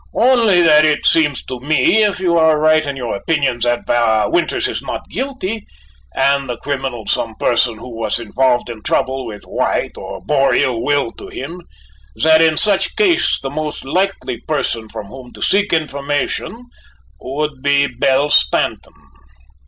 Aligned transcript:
"Only 0.17 0.63
that 0.63 0.83
it 0.83 1.05
seems 1.05 1.45
to 1.45 1.59
me 1.59 2.01
if 2.01 2.19
you 2.19 2.29
be 2.33 2.39
right 2.39 2.83
in 2.87 2.95
your 2.97 3.15
opinion 3.15 3.59
that 3.59 4.31
Winters 4.31 4.67
is 4.67 4.81
not 4.81 5.07
guilty, 5.09 5.67
and 6.15 6.49
the 6.49 6.57
criminal 6.57 7.05
some 7.05 7.35
person 7.35 7.77
who 7.77 7.95
was 7.99 8.17
involved 8.17 8.67
in 8.71 8.81
trouble 8.81 9.27
with 9.27 9.43
White 9.43 9.95
or 9.99 10.19
bore 10.25 10.55
ill 10.55 10.81
will 10.81 11.11
to 11.11 11.27
him, 11.27 11.61
that 12.15 12.41
in 12.41 12.57
such 12.57 12.95
case 12.95 13.39
the 13.43 13.51
most 13.51 13.85
likely 13.85 14.39
person 14.47 14.89
from 14.89 15.05
whom 15.05 15.33
to 15.33 15.41
seek 15.43 15.71
information 15.71 16.65
should 17.23 17.61
be 17.61 17.85
Belle 17.85 18.29
Stanton." 18.31 18.95